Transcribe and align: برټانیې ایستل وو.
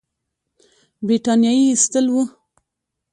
برټانیې 1.05 1.53
ایستل 1.69 2.05
وو. 2.13 2.23